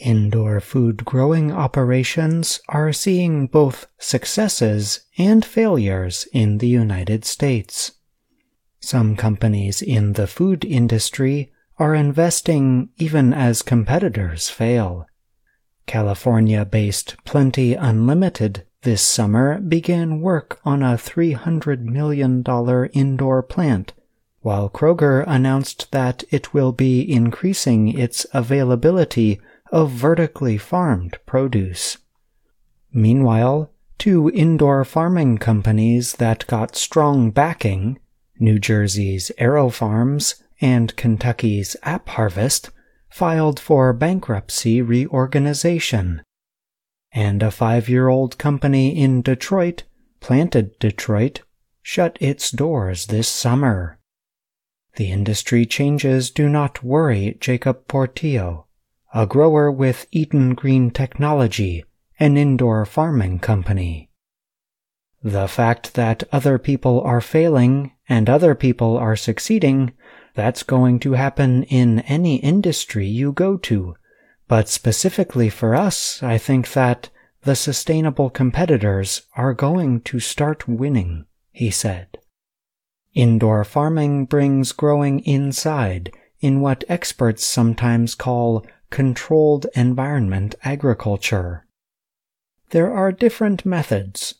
Indoor 0.00 0.60
food 0.60 1.04
growing 1.04 1.52
operations 1.52 2.60
are 2.68 2.92
seeing 2.92 3.46
both 3.46 3.86
successes 3.98 5.00
and 5.18 5.44
failures 5.44 6.26
in 6.32 6.58
the 6.58 6.68
United 6.68 7.24
States. 7.24 7.92
Some 8.80 9.14
companies 9.14 9.82
in 9.82 10.14
the 10.14 10.26
food 10.26 10.64
industry 10.64 11.52
are 11.78 11.94
investing 11.94 12.88
even 12.98 13.34
as 13.34 13.62
competitors 13.62 14.48
fail. 14.48 15.06
California 15.86 16.64
based 16.64 17.16
Plenty 17.24 17.74
Unlimited 17.74 18.64
this 18.82 19.02
summer 19.02 19.60
began 19.60 20.20
work 20.20 20.58
on 20.64 20.82
a 20.82 20.94
$300 20.94 21.80
million 21.82 22.42
indoor 22.92 23.42
plant, 23.42 23.92
while 24.40 24.70
Kroger 24.70 25.24
announced 25.26 25.92
that 25.92 26.24
it 26.30 26.54
will 26.54 26.72
be 26.72 27.00
increasing 27.02 27.88
its 27.88 28.26
availability 28.32 29.38
of 29.70 29.90
vertically 29.90 30.58
farmed 30.58 31.18
produce. 31.26 31.98
Meanwhile, 32.92 33.70
two 33.98 34.30
indoor 34.30 34.84
farming 34.84 35.38
companies 35.38 36.14
that 36.14 36.46
got 36.46 36.76
strong 36.76 37.30
backing, 37.30 37.98
New 38.38 38.58
Jersey's 38.58 39.30
AeroFarms 39.38 40.42
and 40.60 40.96
Kentucky's 40.96 41.76
AppHarvest, 41.84 42.70
filed 43.10 43.60
for 43.60 43.92
bankruptcy 43.92 44.80
reorganization. 44.80 46.22
And 47.12 47.42
a 47.42 47.50
five 47.50 47.88
year 47.88 48.08
old 48.08 48.38
company 48.38 48.96
in 48.96 49.22
Detroit, 49.22 49.82
Planted 50.20 50.78
Detroit, 50.78 51.42
shut 51.82 52.16
its 52.20 52.50
doors 52.50 53.06
this 53.06 53.28
summer. 53.28 53.98
The 54.96 55.10
industry 55.10 55.66
changes 55.66 56.30
do 56.30 56.48
not 56.48 56.82
worry 56.82 57.36
Jacob 57.40 57.88
Portillo, 57.88 58.66
a 59.12 59.26
grower 59.26 59.70
with 59.70 60.06
Eden 60.12 60.54
Green 60.54 60.90
Technology, 60.90 61.84
an 62.20 62.36
indoor 62.36 62.86
farming 62.86 63.40
company. 63.40 64.08
The 65.22 65.48
fact 65.48 65.94
that 65.94 66.22
other 66.32 66.58
people 66.58 67.00
are 67.02 67.20
failing 67.20 67.92
and 68.08 68.30
other 68.30 68.54
people 68.54 68.96
are 68.96 69.16
succeeding, 69.16 69.92
that's 70.34 70.62
going 70.62 71.00
to 71.00 71.14
happen 71.14 71.64
in 71.64 72.00
any 72.00 72.36
industry 72.36 73.06
you 73.06 73.32
go 73.32 73.56
to. 73.58 73.96
But 74.46 74.68
specifically 74.68 75.48
for 75.50 75.74
us, 75.74 76.22
I 76.22 76.38
think 76.38 76.72
that 76.72 77.10
the 77.42 77.56
sustainable 77.56 78.30
competitors 78.30 79.22
are 79.36 79.54
going 79.54 80.02
to 80.02 80.20
start 80.20 80.68
winning, 80.68 81.26
he 81.50 81.70
said. 81.70 82.18
Indoor 83.12 83.64
farming 83.64 84.26
brings 84.26 84.70
growing 84.72 85.20
inside 85.20 86.12
in 86.40 86.60
what 86.60 86.84
experts 86.88 87.44
sometimes 87.44 88.14
call 88.14 88.64
controlled 88.90 89.66
environment 89.74 90.54
agriculture. 90.62 91.66
There 92.70 92.92
are 92.92 93.12
different 93.12 93.64
methods. 93.64 94.34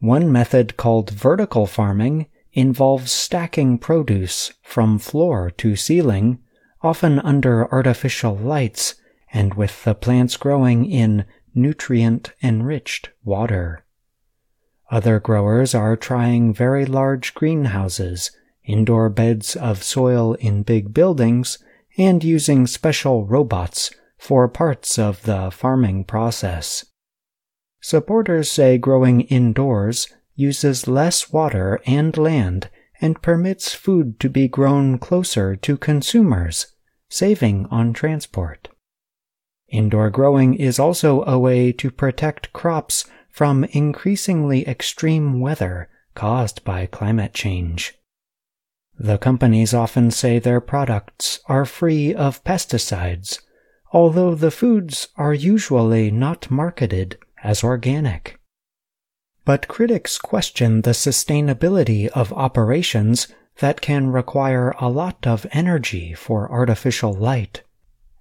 One 0.00 0.32
method 0.32 0.76
called 0.76 1.10
vertical 1.10 1.66
farming 1.66 2.26
involves 2.52 3.12
stacking 3.12 3.78
produce 3.78 4.52
from 4.62 4.98
floor 4.98 5.50
to 5.58 5.76
ceiling, 5.76 6.38
often 6.82 7.18
under 7.20 7.70
artificial 7.72 8.36
lights 8.36 8.96
and 9.32 9.54
with 9.54 9.84
the 9.84 9.94
plants 9.94 10.36
growing 10.36 10.84
in 10.84 11.24
nutrient 11.54 12.32
enriched 12.42 13.10
water. 13.24 13.84
Other 14.90 15.18
growers 15.20 15.74
are 15.74 15.96
trying 15.96 16.52
very 16.52 16.84
large 16.84 17.32
greenhouses, 17.32 18.30
indoor 18.64 19.08
beds 19.08 19.56
of 19.56 19.82
soil 19.82 20.34
in 20.34 20.62
big 20.62 20.92
buildings, 20.92 21.58
and 21.96 22.24
using 22.24 22.66
special 22.66 23.26
robots 23.26 23.90
for 24.18 24.48
parts 24.48 24.98
of 24.98 25.22
the 25.22 25.50
farming 25.50 26.04
process. 26.04 26.84
Supporters 27.80 28.50
say 28.50 28.78
growing 28.78 29.22
indoors 29.22 30.08
uses 30.34 30.86
less 30.86 31.32
water 31.32 31.80
and 31.84 32.16
land 32.16 32.70
and 33.00 33.20
permits 33.20 33.74
food 33.74 34.20
to 34.20 34.30
be 34.30 34.46
grown 34.46 34.98
closer 34.98 35.56
to 35.56 35.76
consumers, 35.76 36.68
saving 37.10 37.66
on 37.66 37.92
transport. 37.92 38.68
Indoor 39.68 40.10
growing 40.10 40.54
is 40.54 40.78
also 40.78 41.24
a 41.24 41.38
way 41.38 41.72
to 41.72 41.90
protect 41.90 42.52
crops 42.52 43.04
from 43.28 43.64
increasingly 43.64 44.66
extreme 44.68 45.40
weather 45.40 45.88
caused 46.14 46.62
by 46.62 46.86
climate 46.86 47.34
change. 47.34 47.94
The 48.98 49.18
companies 49.18 49.74
often 49.74 50.10
say 50.10 50.38
their 50.38 50.60
products 50.60 51.40
are 51.46 51.64
free 51.64 52.14
of 52.14 52.44
pesticides, 52.44 53.40
although 53.92 54.34
the 54.34 54.50
foods 54.50 55.08
are 55.16 55.34
usually 55.34 56.10
not 56.10 56.50
marketed 56.50 57.18
as 57.42 57.64
organic. 57.64 58.38
But 59.44 59.68
critics 59.68 60.18
question 60.18 60.82
the 60.82 60.90
sustainability 60.90 62.08
of 62.08 62.32
operations 62.32 63.28
that 63.58 63.80
can 63.80 64.10
require 64.10 64.74
a 64.80 64.88
lot 64.88 65.26
of 65.26 65.46
energy 65.52 66.14
for 66.14 66.50
artificial 66.50 67.12
light, 67.12 67.62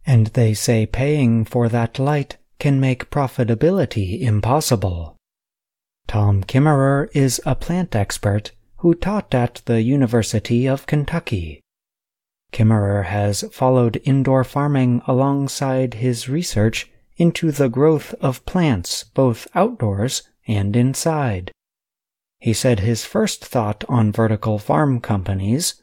and 0.05 0.27
they 0.27 0.53
say 0.53 0.85
paying 0.85 1.45
for 1.45 1.69
that 1.69 1.99
light 1.99 2.37
can 2.59 2.79
make 2.79 3.11
profitability 3.11 4.21
impossible. 4.21 5.15
Tom 6.07 6.43
Kimmerer 6.43 7.09
is 7.13 7.39
a 7.45 7.55
plant 7.55 7.95
expert 7.95 8.51
who 8.81 8.95
taught 8.95 9.33
at 9.35 9.61
the 9.65 9.83
University 9.83 10.65
of 10.65 10.87
Kentucky. 10.87 11.61
Kimmerer 12.51 13.05
has 13.05 13.43
followed 13.51 14.01
indoor 14.03 14.43
farming 14.43 15.03
alongside 15.05 15.93
his 15.95 16.27
research 16.27 16.89
into 17.15 17.51
the 17.51 17.69
growth 17.69 18.15
of 18.21 18.43
plants 18.47 19.03
both 19.03 19.47
outdoors 19.53 20.23
and 20.47 20.75
inside. 20.75 21.51
He 22.39 22.53
said 22.53 22.79
his 22.79 23.05
first 23.05 23.45
thought 23.45 23.83
on 23.87 24.11
vertical 24.11 24.57
farm 24.57 24.99
companies, 24.99 25.75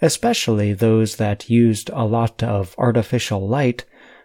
especially 0.00 0.72
those 0.72 1.16
that 1.16 1.50
used 1.50 1.90
a 1.90 2.06
lot 2.06 2.42
of 2.42 2.74
artificial 2.78 3.46
light, 3.46 3.84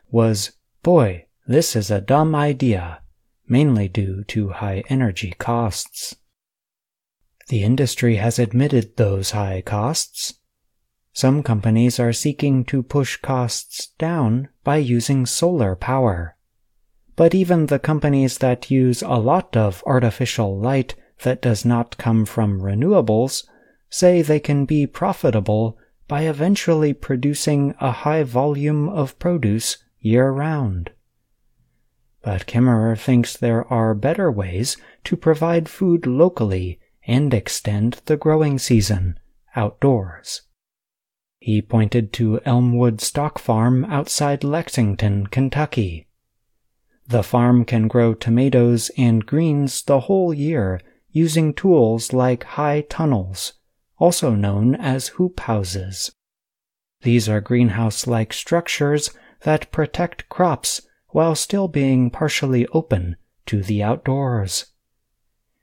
was, 0.09 0.53
boy, 0.83 1.25
this 1.45 1.75
is 1.75 1.91
a 1.91 1.99
dumb 1.99 2.33
idea, 2.33 3.01
mainly 3.45 3.89
due 3.89 4.23
to 4.29 4.49
high 4.49 4.83
energy 4.87 5.33
costs. 5.37 6.15
The 7.51 7.63
industry 7.63 8.15
has 8.15 8.39
admitted 8.39 8.95
those 8.95 9.31
high 9.31 9.61
costs. 9.61 10.35
Some 11.11 11.43
companies 11.43 11.99
are 11.99 12.13
seeking 12.13 12.63
to 12.71 12.81
push 12.81 13.17
costs 13.17 13.87
down 13.97 14.47
by 14.63 14.77
using 14.77 15.25
solar 15.25 15.75
power. 15.75 16.37
But 17.17 17.35
even 17.35 17.65
the 17.65 17.77
companies 17.77 18.37
that 18.37 18.71
use 18.71 19.01
a 19.01 19.15
lot 19.19 19.57
of 19.57 19.83
artificial 19.85 20.57
light 20.57 20.95
that 21.23 21.41
does 21.41 21.65
not 21.65 21.97
come 21.97 22.23
from 22.23 22.61
renewables 22.61 23.45
say 23.89 24.21
they 24.21 24.39
can 24.39 24.63
be 24.63 24.87
profitable 24.87 25.77
by 26.07 26.21
eventually 26.21 26.93
producing 26.93 27.75
a 27.81 27.91
high 27.91 28.23
volume 28.23 28.87
of 28.87 29.19
produce 29.19 29.77
year 29.99 30.31
round. 30.31 30.91
But 32.21 32.45
Kimmerer 32.47 32.97
thinks 32.97 33.35
there 33.35 33.67
are 33.67 33.93
better 33.93 34.31
ways 34.31 34.77
to 35.03 35.17
provide 35.17 35.67
food 35.67 36.07
locally 36.07 36.79
and 37.11 37.33
extend 37.33 37.99
the 38.05 38.15
growing 38.15 38.57
season 38.57 39.19
outdoors. 39.53 40.43
He 41.39 41.61
pointed 41.61 42.13
to 42.13 42.39
Elmwood 42.45 43.01
Stock 43.01 43.37
Farm 43.37 43.83
outside 43.83 44.45
Lexington, 44.45 45.27
Kentucky. 45.27 46.07
The 47.05 47.21
farm 47.21 47.65
can 47.65 47.89
grow 47.89 48.13
tomatoes 48.13 48.91
and 48.97 49.25
greens 49.25 49.83
the 49.83 50.01
whole 50.01 50.33
year 50.33 50.79
using 51.09 51.53
tools 51.53 52.13
like 52.13 52.45
high 52.45 52.85
tunnels, 52.87 53.53
also 53.97 54.33
known 54.33 54.75
as 54.75 55.09
hoop 55.09 55.41
houses. 55.41 56.13
These 57.01 57.27
are 57.27 57.41
greenhouse-like 57.41 58.31
structures 58.31 59.09
that 59.41 59.69
protect 59.73 60.29
crops 60.29 60.81
while 61.09 61.35
still 61.35 61.67
being 61.67 62.09
partially 62.09 62.65
open 62.67 63.17
to 63.47 63.61
the 63.61 63.83
outdoors. 63.83 64.67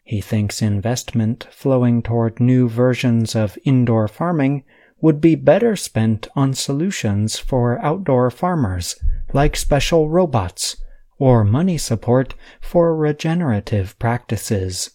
He 0.08 0.22
thinks 0.22 0.62
investment 0.62 1.46
flowing 1.50 2.00
toward 2.00 2.40
new 2.40 2.66
versions 2.66 3.36
of 3.36 3.58
indoor 3.66 4.08
farming 4.08 4.64
would 5.02 5.20
be 5.20 5.34
better 5.34 5.76
spent 5.76 6.28
on 6.34 6.54
solutions 6.54 7.38
for 7.38 7.78
outdoor 7.80 8.30
farmers, 8.30 8.96
like 9.34 9.54
special 9.54 10.08
robots, 10.08 10.78
or 11.18 11.44
money 11.44 11.76
support 11.76 12.34
for 12.58 12.96
regenerative 12.96 13.98
practices. 13.98 14.92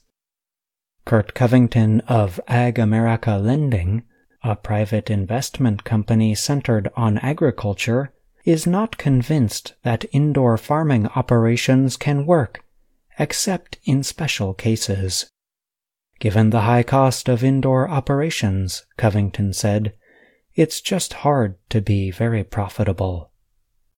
Kurt 1.05 1.35
Covington 1.35 1.99
of 2.07 2.39
AgAmerica 2.49 3.39
Lending, 3.39 4.05
a 4.41 4.55
private 4.55 5.11
investment 5.11 5.83
company 5.83 6.33
centered 6.33 6.89
on 6.95 7.19
agriculture, 7.19 8.11
is 8.45 8.65
not 8.65 8.97
convinced 8.97 9.75
that 9.83 10.05
indoor 10.11 10.57
farming 10.57 11.05
operations 11.09 11.97
can 11.97 12.25
work 12.25 12.62
except 13.19 13.77
in 13.83 14.03
special 14.03 14.53
cases. 14.53 15.29
Given 16.19 16.51
the 16.51 16.61
high 16.61 16.83
cost 16.83 17.27
of 17.27 17.43
indoor 17.43 17.89
operations, 17.89 18.85
Covington 18.97 19.53
said, 19.53 19.93
it's 20.55 20.81
just 20.81 21.13
hard 21.13 21.57
to 21.69 21.81
be 21.81 22.11
very 22.11 22.43
profitable. 22.43 23.32